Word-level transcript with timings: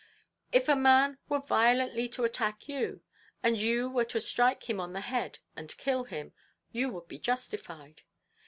If 0.51 0.67
a 0.67 0.75
man 0.75 1.19
were 1.29 1.41
violently 1.41 2.09
to 2.09 2.23
attack 2.23 2.67
you, 2.67 3.03
and 3.43 3.55
you 3.55 3.87
were 3.87 4.05
to 4.05 4.19
strike 4.19 4.67
him 4.67 4.79
on 4.79 4.93
the 4.93 5.01
head 5.01 5.37
and 5.55 5.77
kill 5.77 6.05
him, 6.05 6.33
you 6.71 6.89
would 6.89 7.07
be 7.07 7.19
justified. 7.19 8.01